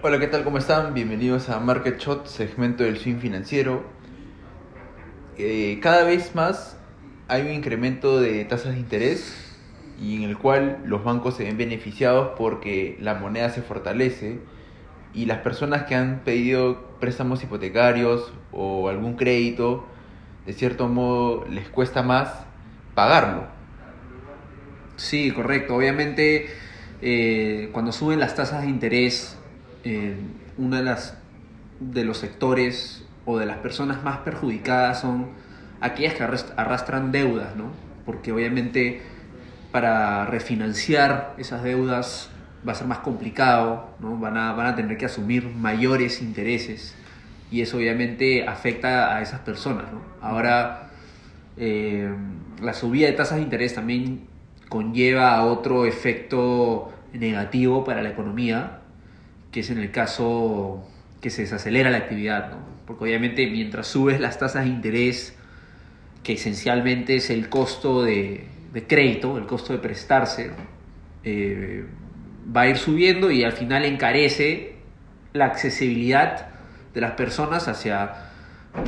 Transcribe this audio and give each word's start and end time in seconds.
Hola, 0.00 0.20
¿qué 0.20 0.28
tal? 0.28 0.44
¿Cómo 0.44 0.58
están? 0.58 0.94
Bienvenidos 0.94 1.48
a 1.48 1.58
Market 1.58 1.98
Shot, 1.98 2.28
segmento 2.28 2.84
del 2.84 2.98
swing 2.98 3.16
financiero. 3.16 3.82
Eh, 5.36 5.80
cada 5.82 6.04
vez 6.04 6.36
más 6.36 6.78
hay 7.26 7.42
un 7.42 7.50
incremento 7.50 8.20
de 8.20 8.44
tasas 8.44 8.74
de 8.74 8.78
interés 8.78 9.56
y 10.00 10.14
en 10.14 10.22
el 10.22 10.38
cual 10.38 10.78
los 10.84 11.02
bancos 11.02 11.34
se 11.34 11.42
ven 11.42 11.58
beneficiados 11.58 12.30
porque 12.38 12.96
la 13.00 13.14
moneda 13.14 13.50
se 13.50 13.60
fortalece 13.60 14.38
y 15.14 15.26
las 15.26 15.38
personas 15.38 15.82
que 15.86 15.96
han 15.96 16.20
pedido 16.20 16.96
préstamos 17.00 17.42
hipotecarios 17.42 18.32
o 18.52 18.88
algún 18.88 19.16
crédito, 19.16 19.84
de 20.46 20.52
cierto 20.52 20.86
modo 20.86 21.44
les 21.50 21.68
cuesta 21.70 22.04
más 22.04 22.46
pagarlo. 22.94 23.46
Sí, 24.94 25.32
correcto. 25.32 25.74
Obviamente, 25.74 26.46
eh, 27.02 27.70
cuando 27.72 27.90
suben 27.90 28.20
las 28.20 28.36
tasas 28.36 28.62
de 28.62 28.68
interés, 28.68 29.36
eh, 29.88 30.16
uno 30.58 30.76
de, 30.76 30.82
las, 30.82 31.16
de 31.80 32.04
los 32.04 32.18
sectores 32.18 33.04
o 33.24 33.38
de 33.38 33.46
las 33.46 33.58
personas 33.58 34.02
más 34.02 34.18
perjudicadas 34.18 35.00
son 35.00 35.30
aquellas 35.80 36.14
que 36.14 36.24
arrastran 36.56 37.12
deudas, 37.12 37.56
¿no? 37.56 37.70
Porque 38.04 38.32
obviamente 38.32 39.02
para 39.72 40.26
refinanciar 40.26 41.34
esas 41.38 41.62
deudas 41.62 42.30
va 42.66 42.72
a 42.72 42.74
ser 42.74 42.86
más 42.86 42.98
complicado, 42.98 43.90
¿no? 44.00 44.16
van, 44.18 44.36
a, 44.36 44.52
van 44.52 44.66
a 44.66 44.74
tener 44.76 44.96
que 44.96 45.06
asumir 45.06 45.48
mayores 45.48 46.20
intereses 46.22 46.94
y 47.50 47.62
eso 47.62 47.76
obviamente 47.78 48.46
afecta 48.46 49.16
a 49.16 49.22
esas 49.22 49.40
personas. 49.40 49.92
¿no? 49.92 50.00
Ahora, 50.20 50.90
eh, 51.56 52.12
la 52.60 52.74
subida 52.74 53.06
de 53.06 53.12
tasas 53.12 53.36
de 53.36 53.42
interés 53.42 53.74
también 53.74 54.26
conlleva 54.68 55.34
a 55.34 55.44
otro 55.44 55.86
efecto 55.86 56.92
negativo 57.12 57.84
para 57.84 58.02
la 58.02 58.10
economía, 58.10 58.77
que 59.58 59.62
es 59.62 59.70
en 59.70 59.78
el 59.78 59.90
caso 59.90 60.88
que 61.20 61.30
se 61.30 61.42
desacelera 61.42 61.90
la 61.90 61.96
actividad, 61.96 62.52
¿no? 62.52 62.58
porque 62.86 63.06
obviamente 63.06 63.50
mientras 63.50 63.88
subes 63.88 64.20
las 64.20 64.38
tasas 64.38 64.62
de 64.62 64.70
interés, 64.70 65.36
que 66.22 66.34
esencialmente 66.34 67.16
es 67.16 67.28
el 67.28 67.48
costo 67.48 68.04
de, 68.04 68.46
crédito, 68.86 69.36
el 69.36 69.46
costo 69.46 69.72
de 69.72 69.80
prestarse, 69.80 70.52
eh, 71.24 71.84
va 72.56 72.60
a 72.60 72.68
ir 72.68 72.76
subiendo 72.76 73.32
y 73.32 73.42
al 73.42 73.50
final 73.50 73.84
encarece 73.84 74.76
la 75.32 75.46
accesibilidad 75.46 76.50
de 76.94 77.00
las 77.00 77.14
personas 77.14 77.66
hacia 77.66 78.12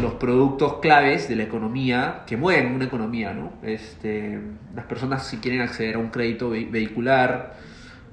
los 0.00 0.14
productos 0.14 0.75
claves 0.75 1.28
de 1.28 1.34
la 1.34 1.42
economía 1.42 2.23
que 2.28 2.36
mueven 2.36 2.73
una 2.73 2.84
economía, 2.84 3.34
¿no? 3.34 3.55
Este, 3.64 4.39
las 4.77 4.84
personas 4.84 5.27
si 5.27 5.39
quieren 5.39 5.62
acceder 5.62 5.97
a 5.97 5.98
un 5.98 6.11
crédito 6.11 6.50
vehicular, 6.50 7.56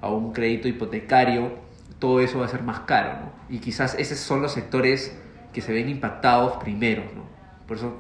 a 0.02 0.10
un 0.10 0.34
crédito 0.34 0.68
hipotecario, 0.68 1.67
todo 2.00 2.20
eso 2.20 2.40
va 2.40 2.46
a 2.46 2.50
ser 2.50 2.64
más 2.64 2.82
caro, 2.82 3.14
¿no? 3.20 3.34
Y 3.50 3.60
quizás 3.60 3.96
esos 3.98 4.20
son 4.20 4.42
los 4.42 4.54
sectores 4.54 5.18
que 5.54 5.62
se 5.62 5.74
ven 5.74 5.90
impactados 5.90 6.58
primero, 6.58 7.04
¿no? 7.16 7.26
Por 7.68 7.78
eso 7.78 7.98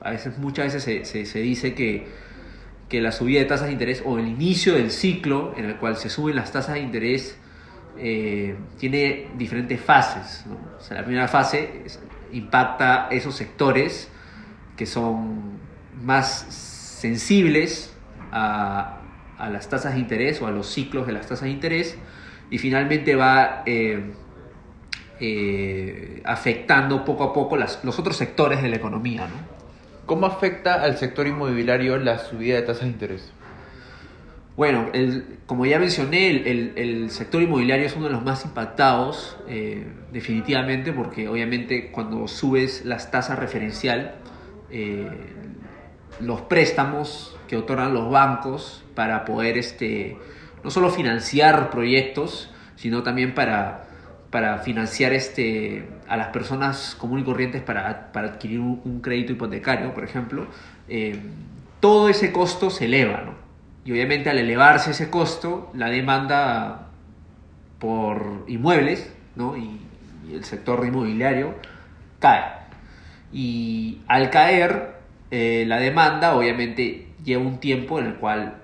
a 0.00 0.10
veces, 0.10 0.38
muchas 0.38 0.74
veces 0.74 1.06
se, 1.08 1.24
se 1.24 1.38
dice 1.40 1.74
que 1.74 2.06
que 2.88 3.00
la 3.00 3.12
subida 3.12 3.40
de 3.40 3.46
tasas 3.46 3.66
de 3.66 3.72
interés 3.72 4.02
o 4.04 4.18
el 4.18 4.28
inicio 4.28 4.74
del 4.74 4.90
ciclo 4.90 5.52
en 5.56 5.64
el 5.64 5.76
cual 5.76 5.96
se 5.96 6.08
suben 6.08 6.36
las 6.36 6.52
tasas 6.52 6.74
de 6.74 6.80
interés 6.80 7.36
eh, 7.98 8.56
tiene 8.78 9.28
diferentes 9.36 9.80
fases. 9.80 10.44
O 10.78 10.80
sea, 10.80 10.98
la 10.98 11.04
primera 11.04 11.28
fase 11.28 11.84
impacta 12.32 13.08
esos 13.10 13.34
sectores 13.34 14.08
que 14.76 14.86
son 14.86 15.58
más 16.02 16.28
sensibles 17.00 17.92
a, 18.30 19.00
a, 19.38 19.50
las 19.50 19.68
tasas 19.68 19.94
de 19.94 20.00
interés 20.00 20.40
o 20.42 20.46
a 20.46 20.50
los 20.50 20.68
ciclos 20.68 21.06
de 21.06 21.12
las 21.12 21.26
tasas 21.26 21.42
de 21.42 21.50
interés 21.50 21.96
y 22.50 22.58
finalmente 22.58 23.16
va 23.16 23.62
eh, 23.66 24.12
eh, 25.20 26.22
afectando 26.24 27.04
poco 27.04 27.24
a 27.24 27.32
poco 27.32 27.56
las, 27.56 27.84
los 27.84 27.98
otros 27.98 28.16
sectores 28.16 28.62
de 28.62 28.68
la 28.68 28.76
economía. 28.76 29.22
¿no? 29.22 29.56
¿Cómo 30.06 30.26
afecta 30.26 30.82
al 30.82 30.96
sector 30.96 31.26
inmobiliario 31.26 31.96
la 31.98 32.18
subida 32.18 32.56
de 32.56 32.62
tasas 32.62 32.82
de 32.82 32.88
interés? 32.88 33.32
Bueno, 34.56 34.86
como 35.44 35.66
ya 35.66 35.78
mencioné, 35.78 36.30
el, 36.30 37.10
sector 37.10 37.42
inmobiliario 37.42 37.84
es 37.84 37.94
uno 37.94 38.06
de 38.06 38.12
los 38.12 38.24
más 38.24 38.46
impactados, 38.46 39.36
eh, 39.48 39.86
definitivamente, 40.12 40.94
porque 40.94 41.28
obviamente 41.28 41.90
cuando 41.90 42.26
subes 42.26 42.86
las 42.86 43.10
tasas 43.10 43.38
referencial, 43.38 44.14
eh, 44.70 45.10
los 46.20 46.40
préstamos 46.42 47.36
que 47.48 47.58
otorgan 47.58 47.92
los 47.92 48.10
bancos 48.10 48.82
para 48.94 49.26
poder 49.26 49.58
este, 49.58 50.16
no 50.64 50.70
solo 50.70 50.90
financiar 50.90 51.70
proyectos, 51.70 52.50
sino 52.76 53.02
también 53.02 53.34
para 53.34 53.86
para 54.30 54.58
financiar 54.58 55.12
este, 55.12 55.88
a 56.08 56.16
las 56.16 56.28
personas 56.28 56.94
comunes 56.98 57.22
y 57.22 57.26
corrientes 57.26 57.62
para, 57.62 58.12
para 58.12 58.28
adquirir 58.28 58.60
un, 58.60 59.00
crédito 59.00 59.32
hipotecario, 59.32 59.94
por 59.94 60.04
ejemplo, 60.04 60.46
eh, 60.88 61.18
todo 61.80 62.08
ese 62.08 62.32
costo 62.32 62.70
se 62.70 62.86
eleva, 62.86 63.22
¿no? 63.22 63.34
Y 63.84 63.92
obviamente 63.92 64.28
al 64.28 64.38
elevarse 64.38 64.90
ese 64.90 65.10
costo, 65.10 65.70
la 65.74 65.88
demanda 65.88 66.88
por 67.78 68.44
inmuebles, 68.48 69.12
¿no? 69.36 69.56
Y, 69.56 69.80
el 70.30 70.42
sector 70.44 70.84
inmobiliario 70.84 71.54
cae. 72.18 72.42
Y 73.32 74.00
al 74.08 74.28
caer 74.30 74.96
eh, 75.30 75.64
la 75.68 75.78
demanda, 75.78 76.34
obviamente 76.34 77.06
lleva 77.24 77.42
un 77.42 77.58
tiempo 77.58 78.00
en 78.00 78.06
el 78.06 78.14
cual 78.16 78.56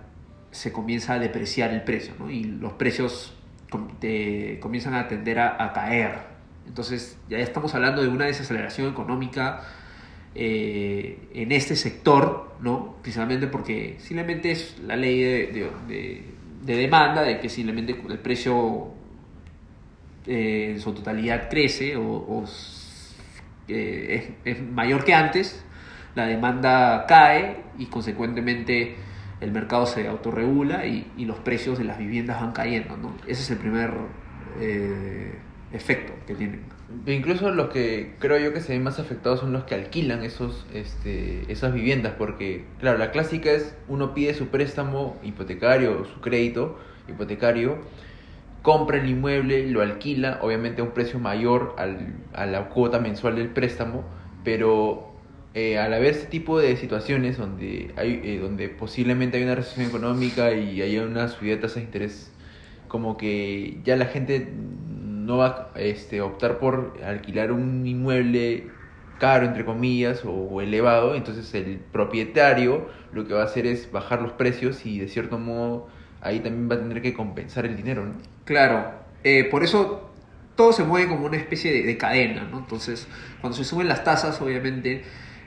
se 0.52 0.70
comienza 0.70 1.14
a 1.14 1.18
depreciar 1.18 1.72
el 1.72 1.82
precio, 1.82 2.14
¿no? 2.18 2.30
Y 2.30 2.44
los 2.44 2.74
precios 2.74 3.34
comienzan 4.60 4.94
a 4.94 5.08
tender 5.08 5.40
a, 5.40 5.72
caer. 5.72 6.18
Entonces 6.66 7.18
ya 7.28 7.38
estamos 7.38 7.74
hablando 7.74 8.02
de 8.02 8.08
una 8.08 8.26
desaceleración 8.26 8.90
económica 8.90 9.62
eh, 10.34 11.18
en 11.32 11.52
este 11.52 11.74
sector, 11.74 12.54
¿no? 12.60 12.96
Principalmente 13.00 13.46
porque 13.46 13.96
simplemente 13.98 14.50
es 14.50 14.78
la 14.86 14.94
ley 14.94 15.20
de, 15.20 16.22
demanda, 16.64 17.22
de 17.22 17.40
que 17.40 17.48
simplemente 17.48 17.96
el 18.08 18.19
precio 18.19 18.88
eh, 20.26 20.72
en 20.72 20.80
su 20.80 20.92
totalidad 20.92 21.48
crece 21.48 21.96
o, 21.96 22.44
eh, 23.69 24.34
es, 24.44 24.56
es 24.56 24.62
mayor 24.62 25.02
que 25.04 25.14
antes, 25.14 25.64
la 26.14 26.26
demanda 26.26 27.06
cae 27.08 27.62
y 27.78 27.86
consecuentemente 27.86 28.96
el 29.42 29.50
mercado 29.53 29.86
se 29.86 30.06
autorregula 30.06 30.86
y, 30.86 31.10
y, 31.16 31.25
los 31.25 31.38
precios 31.38 31.78
de 31.78 31.84
las 31.84 31.98
viviendas 31.98 32.41
van 32.41 32.53
cayendo, 32.53 32.97
¿no? 32.97 33.14
Ese 33.26 33.42
es 33.42 33.50
el 33.50 33.58
primer 33.58 33.91
eh, 34.60 35.34
efecto 35.72 36.12
que 36.26 36.34
tienen. 36.34 36.62
Incluso 37.06 37.50
los 37.50 37.70
que 37.70 38.14
creo 38.19 38.38
yo 38.38 38.52
que 38.52 38.60
se 38.60 38.75
ven 38.75 38.82
más 38.82 38.98
afectados 38.98 39.41
son 39.41 39.52
los 39.52 39.64
que 39.64 39.75
alquilan 39.75 40.22
esos, 40.22 40.66
este, 40.75 41.50
esas 41.50 41.72
viviendas, 41.72 42.14
porque, 42.19 42.66
claro, 42.78 42.98
la 42.98 43.10
clásica 43.10 43.50
es 43.50 43.75
uno 43.88 44.14
pide 44.14 44.34
su 44.34 44.48
préstamo 44.48 45.16
hipotecario 45.22 46.04
su 46.04 46.20
crédito 46.20 46.78
hipotecario, 47.08 47.78
compra 48.62 48.98
el 48.98 49.08
inmueble, 49.08 49.66
lo 49.69 49.82
alquila, 49.82 50.38
obviamente 50.42 50.82
a 50.82 50.84
un 50.84 50.92
precio 50.92 51.19
mayor 51.19 51.75
al, 51.78 52.14
a 52.32 52.47
la 52.47 52.69
cuota 52.69 53.00
mensual 53.00 53.36
del 53.36 53.48
préstamo, 53.48 54.04
pero 54.44 55.11
eh, 55.54 55.78
al 55.78 55.92
haber 55.92 56.12
este 56.12 56.26
tipo 56.26 56.58
de 56.58 56.76
situaciones 56.76 57.36
donde, 57.36 57.92
hay, 57.96 58.20
eh, 58.24 58.38
donde 58.40 58.70
posiblemente 58.70 59.36
hay 59.36 59.42
una 59.44 59.54
recesión 59.54 59.86
económica 59.86 60.52
y 60.52 60.80
hay 60.80 60.98
una 60.98 61.28
subida 61.28 61.56
de 61.56 61.60
tasas 61.60 61.76
de 61.76 61.82
interés, 61.82 62.32
como 62.88 63.18
que 63.18 63.78
ya 63.84 63.96
la 63.96 64.06
gente 64.06 64.50
no 64.56 65.36
va 65.36 65.70
a 65.74 65.80
este, 65.80 66.22
optar 66.22 66.58
por 66.58 66.98
alquilar 67.04 67.52
un 67.52 67.86
inmueble 67.86 68.68
caro, 69.18 69.46
entre 69.46 69.66
comillas, 69.66 70.22
o, 70.24 70.60
elevado, 70.62 71.14
entonces 71.14 71.52
el 71.54 71.78
propietario 71.78 72.88
lo 73.12 73.26
que 73.26 73.34
va 73.34 73.42
a 73.42 73.44
hacer 73.44 73.66
es 73.66 73.92
bajar 73.92 74.22
los 74.22 74.32
precios 74.32 74.86
y 74.86 74.98
de 74.98 75.08
cierto 75.08 75.38
modo 75.38 75.88
ahí 76.22 76.40
también 76.40 76.70
va 76.70 76.76
a 76.76 76.78
tener 76.78 77.02
que 77.02 77.12
compensar 77.12 77.66
el 77.66 77.76
dinero, 77.76 78.06
¿no? 78.06 78.14
Claro, 78.44 78.90
eh, 79.22 79.44
por 79.44 79.64
eso 79.64 80.10
todo 80.56 80.72
se 80.72 80.82
mueve 80.84 81.08
como 81.08 81.26
una 81.26 81.37
especie 81.37 81.72
de, 81.72 81.82
de 81.82 81.96
cadena, 81.99 82.49
¿no? 82.50 82.58
Entonces, 82.58 83.06
cuando 83.40 83.56
se 83.56 83.64
suben 83.64 83.87
las 83.87 84.02
tasas, 84.02 84.40
obviamente 84.40 85.02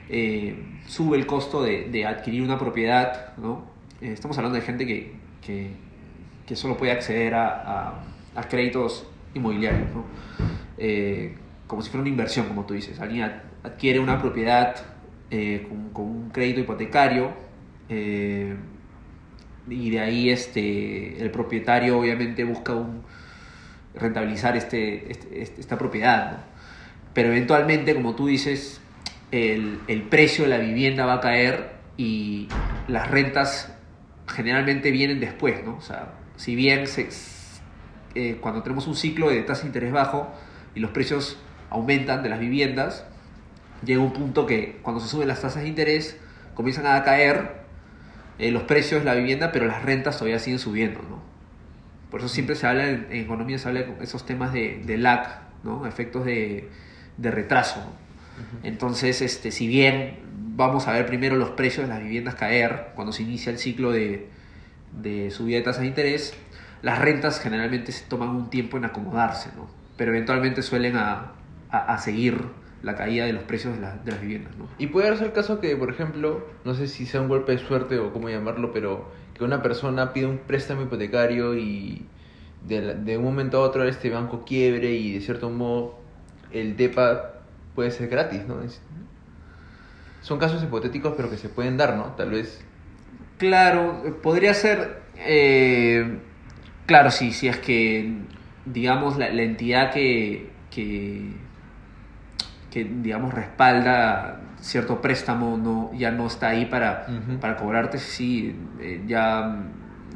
eh, 0.08 0.56
sube 0.86 1.16
el 1.16 1.26
costo 1.26 1.62
de, 1.62 2.06
adquirir 2.06 2.42
una 2.42 2.58
propiedad, 2.58 3.36
¿no? 3.36 3.66
Eh, 4.00 4.12
estamos 4.12 4.36
hablando 4.38 4.56
de 4.56 4.64
gente 4.64 4.86
que, 4.86 5.14
que, 5.42 6.56
solo 6.56 6.76
puede 6.76 6.92
acceder 6.92 7.34
a, 7.34 8.02
a, 8.34 8.48
créditos 8.48 9.06
inmobiliarios, 9.34 9.90
¿no? 9.92 10.04
Eh, 10.78 11.36
como 11.66 11.82
si 11.82 11.90
fuera 11.90 12.02
una 12.02 12.10
inversión, 12.10 12.46
como 12.46 12.64
tú 12.64 12.74
dices. 12.74 13.00
Alguien 13.00 13.24
adquiere 13.64 13.98
una 13.98 14.20
propiedad 14.20 14.76
con, 15.92 16.04
un 16.04 16.30
crédito 16.30 16.60
hipotecario 16.60 17.32
y 17.88 19.90
de 19.90 20.00
ahí 20.00 20.30
este, 20.30 21.20
el 21.20 21.32
propietario 21.32 21.98
obviamente 21.98 22.44
busca 22.44 22.74
un, 22.74 23.02
rentabilizar 23.96 24.56
este, 24.56 25.10
este, 25.10 25.42
este 25.42 25.60
esta 25.60 25.78
propiedad, 25.78 26.44
pero 27.14 27.28
eventualmente, 27.28 27.94
como 27.94 28.14
tú 28.14 28.26
dices, 28.26 28.80
el, 29.30 30.06
precio 30.08 30.44
de 30.44 30.50
la 30.50 30.58
vivienda 30.58 31.06
va 31.06 31.14
a 31.14 31.20
caer 31.20 31.72
y 31.96 32.48
las 32.88 33.10
rentas 33.10 33.72
generalmente 34.28 34.90
vienen 34.90 35.20
después, 35.20 35.64
¿no? 35.64 35.76
O 35.76 35.80
sea, 35.80 36.14
si 36.36 36.54
bien 36.54 36.84
eh, 38.14 38.38
cuando 38.40 38.62
tenemos 38.62 38.86
un 38.86 38.94
ciclo 38.94 39.30
de 39.30 39.42
tasa 39.42 39.62
de 39.62 39.68
interés 39.68 39.92
bajo 39.92 40.32
y 40.74 40.80
los 40.80 40.90
precios 40.90 41.38
aumentan 41.70 42.22
de 42.22 42.28
las 42.28 42.40
viviendas, 42.40 43.06
llega 43.84 44.00
un 44.00 44.12
punto 44.12 44.46
que 44.46 44.78
cuando 44.82 45.00
se 45.00 45.08
suben 45.08 45.28
las 45.28 45.40
tasas 45.40 45.62
de 45.62 45.68
interés 45.68 46.18
comienzan 46.54 46.86
a 46.86 47.02
caer 47.04 47.62
eh, 48.38 48.50
los 48.50 48.64
precios 48.64 49.00
de 49.00 49.06
la 49.06 49.14
vivienda, 49.14 49.52
pero 49.52 49.66
las 49.66 49.82
rentas 49.82 50.18
todavía 50.18 50.38
siguen 50.38 50.58
subiendo, 50.58 51.00
¿no? 51.02 51.22
Por 52.10 52.20
eso 52.20 52.28
siempre 52.28 52.54
se 52.54 52.66
habla 52.66 52.88
en, 52.88 53.08
economía, 53.10 53.58
se 53.58 53.68
habla 53.68 53.82
de 53.82 54.04
esos 54.04 54.24
temas 54.24 54.52
de, 54.52 54.82
de 54.84 54.96
lag, 54.96 55.42
¿no? 55.64 55.86
Efectos 55.86 56.24
de, 56.24 56.68
de 57.16 57.30
retraso. 57.30 57.80
Entonces, 58.62 59.22
este, 59.22 59.50
si 59.50 59.66
bien 59.66 60.18
vamos 60.56 60.88
a 60.88 60.92
ver 60.92 61.06
primero 61.06 61.36
los 61.36 61.50
precios 61.50 61.86
de 61.86 61.94
las 61.94 62.02
viviendas 62.02 62.34
caer 62.34 62.88
cuando 62.94 63.12
se 63.12 63.22
inicia 63.22 63.52
el 63.52 63.58
ciclo 63.58 63.92
de, 63.92 64.28
de 64.92 65.30
subida 65.30 65.58
de 65.58 65.62
tasas 65.62 65.82
de 65.82 65.88
interés, 65.88 66.34
las 66.82 66.98
rentas 66.98 67.40
generalmente 67.40 67.92
se 67.92 68.06
toman 68.06 68.30
un 68.30 68.50
tiempo 68.50 68.76
en 68.76 68.84
acomodarse, 68.84 69.50
¿no? 69.56 69.68
Pero 69.96 70.12
eventualmente 70.12 70.62
suelen 70.62 70.96
a, 70.96 71.32
a, 71.70 71.98
seguir 71.98 72.40
la 72.82 72.94
caída 72.94 73.24
de 73.24 73.32
los 73.32 73.42
precios 73.44 73.74
de, 73.74 73.86
de, 74.04 74.12
las 74.12 74.20
viviendas, 74.20 74.56
¿no? 74.56 74.68
Y 74.78 74.88
puede 74.88 75.08
darse 75.08 75.24
el 75.24 75.32
caso 75.32 75.60
que, 75.60 75.74
por 75.76 75.90
ejemplo, 75.90 76.46
no 76.64 76.74
sé 76.74 76.86
si 76.86 77.06
sea 77.06 77.20
un 77.20 77.28
golpe 77.28 77.52
de 77.52 77.58
suerte 77.58 77.98
o 77.98 78.12
cómo 78.12 78.28
llamarlo, 78.28 78.72
pero 78.72 79.10
que 79.34 79.44
una 79.44 79.62
persona 79.62 80.12
pide 80.12 80.26
un 80.26 80.38
préstamo 80.38 80.82
hipotecario 80.82 81.56
y 81.56 82.06
de, 82.66 82.94
de 82.94 83.16
un 83.16 83.24
momento 83.24 83.58
a 83.58 83.60
otro 83.60 83.84
este 83.84 84.10
banco 84.10 84.44
quiebre 84.44 84.92
y 84.92 85.12
de 85.12 85.20
cierto 85.20 85.50
modo 85.50 85.98
el 86.52 86.76
DEPA 86.76 87.35
puede 87.76 87.92
ser 87.92 88.08
gratis, 88.08 88.42
¿no? 88.48 88.56
son 90.22 90.40
casos 90.40 90.60
hipotéticos, 90.60 91.14
pero 91.16 91.30
que 91.30 91.36
se 91.36 91.48
pueden 91.48 91.76
dar, 91.76 91.94
¿no? 91.94 92.06
Tal 92.16 92.30
vez. 92.30 92.64
Claro, 93.38 94.18
podría 94.22 94.54
ser. 94.54 95.02
Eh, 95.18 96.18
claro, 96.86 97.12
sí, 97.12 97.32
sí, 97.32 97.46
es 97.46 97.58
que, 97.58 98.12
digamos, 98.64 99.18
la, 99.18 99.28
entidad 99.28 99.92
que, 99.92 100.50
que, 100.70 101.34
digamos, 102.74 103.32
respalda 103.32 104.40
cierto 104.60 105.00
préstamo 105.00 105.56
no, 105.56 105.92
ya 105.94 106.10
no 106.10 106.26
está 106.26 106.48
ahí 106.48 106.66
para, 106.66 107.06
para 107.40 107.56
cobrarte, 107.56 107.98
sí, 107.98 108.56
eh, 108.80 109.04
ya 109.06 109.64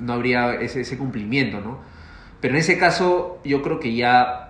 no 0.00 0.12
habría 0.12 0.54
ese, 0.54 0.80
ese 0.80 0.98
cumplimiento, 0.98 1.60
¿no? 1.60 1.78
Pero 2.40 2.54
en 2.54 2.60
ese 2.60 2.78
caso, 2.78 3.40
yo 3.44 3.62
creo 3.62 3.78
que 3.78 3.94
ya 3.94 4.49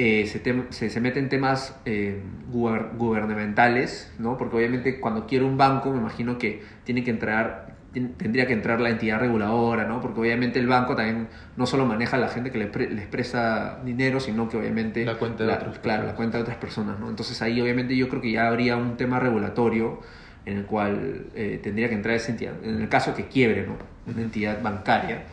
eh, 0.00 0.26
se, 0.26 0.90
se, 0.90 1.00
mete 1.00 1.18
en 1.18 1.28
temas 1.28 1.76
eh, 1.84 2.22
gubernamentales, 2.52 4.14
¿no? 4.20 4.38
Porque 4.38 4.56
obviamente 4.56 5.00
cuando 5.00 5.26
quiere 5.26 5.44
un 5.44 5.56
banco, 5.56 5.90
me 5.90 5.98
imagino 5.98 6.38
que 6.38 6.62
tiene 6.84 7.02
que 7.02 7.10
entrar, 7.10 7.74
tendría 7.92 8.46
que 8.46 8.52
entrar 8.52 8.80
la 8.80 8.90
entidad 8.90 9.18
reguladora, 9.18 9.86
¿no? 9.86 10.00
Porque 10.00 10.20
obviamente 10.20 10.60
el 10.60 10.68
banco 10.68 10.94
también 10.94 11.26
no 11.56 11.66
solo 11.66 11.84
maneja 11.84 12.16
a 12.16 12.20
la 12.20 12.28
gente 12.28 12.52
que 12.52 12.58
le 12.58 12.90
les 12.90 13.06
presta 13.08 13.80
dinero, 13.84 14.20
sino 14.20 14.48
que 14.48 14.56
obviamente... 14.56 15.04
La 15.04 15.16
cuenta 15.16 15.44
de 15.44 15.52
otras 15.52 15.80
Claro, 15.80 16.06
la 16.06 16.14
cuenta 16.14 16.36
de 16.36 16.44
otras 16.44 16.58
personas, 16.58 17.00
¿no? 17.00 17.10
Entonces 17.10 17.42
ahí 17.42 17.60
obviamente 17.60 17.96
yo 17.96 18.08
creo 18.08 18.22
que 18.22 18.30
ya 18.30 18.46
habría 18.46 18.76
un 18.76 18.96
tema 18.96 19.18
regulatorio 19.18 20.00
en 20.46 20.58
el 20.58 20.64
cual 20.64 21.26
eh, 21.34 21.58
tendría 21.60 21.88
que 21.88 21.96
entrar 21.96 22.14
esa 22.14 22.30
entidad, 22.30 22.54
en 22.62 22.80
el 22.80 22.88
caso 22.88 23.16
que 23.16 23.26
quiebre, 23.26 23.66
¿no? 23.66 23.74
Una 24.06 24.22
entidad 24.22 24.62
bancaria. 24.62 25.24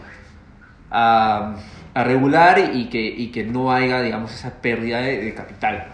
a 0.89 1.56
a 1.95 2.03
regular 2.03 2.71
y 2.75 2.89
que, 2.89 3.01
y 3.01 3.31
que 3.31 3.45
no 3.45 3.71
haya, 3.71 4.01
digamos, 4.01 4.33
esa 4.33 4.62
pérdida 4.62 5.00
de, 5.00 5.33
capital. 5.33 5.88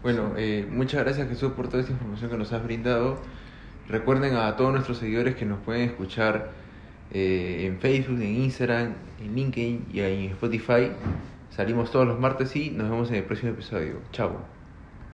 Bueno, 0.00 0.32
eh, 0.36 0.66
muchas 0.70 1.02
gracias 1.04 1.28
Jesús 1.28 1.52
por 1.52 1.68
toda 1.68 1.80
esta 1.80 1.92
información 1.92 2.30
que 2.30 2.38
nos 2.38 2.52
has 2.52 2.62
brindado. 2.62 3.20
Recuerden 3.88 4.36
a 4.36 4.56
todos 4.56 4.72
nuestros 4.72 4.98
seguidores 4.98 5.34
que 5.34 5.44
nos 5.44 5.58
pueden 5.58 5.82
escuchar 5.82 6.52
eh, 7.12 7.66
en 7.66 7.80
Facebook, 7.80 8.20
en 8.20 8.42
Instagram, 8.42 8.94
en 9.20 9.34
LinkedIn 9.34 9.86
y 9.92 10.00
en 10.00 10.30
Spotify. 10.30 10.92
Salimos 11.50 11.90
todos 11.90 12.06
los 12.06 12.18
martes 12.20 12.54
y 12.54 12.70
nos 12.70 12.88
vemos 12.88 13.10
en 13.10 13.16
el 13.16 13.24
próximo 13.24 13.50
episodio. 13.50 14.00
Chao. 14.12 14.61